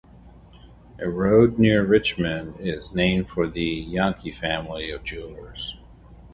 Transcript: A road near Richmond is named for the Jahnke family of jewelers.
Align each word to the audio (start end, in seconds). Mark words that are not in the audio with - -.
A 0.97 1.07
road 1.07 1.59
near 1.59 1.85
Richmond 1.85 2.55
is 2.59 2.91
named 2.91 3.29
for 3.29 3.47
the 3.47 3.85
Jahnke 3.93 4.35
family 4.35 4.89
of 4.89 5.03
jewelers. 5.03 5.77